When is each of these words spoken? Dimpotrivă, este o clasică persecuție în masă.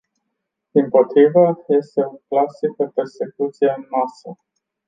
Dimpotrivă, 0.73 1.57
este 1.67 2.01
o 2.05 2.13
clasică 2.27 2.91
persecuție 2.95 3.73
în 3.77 3.85
masă. 3.89 4.37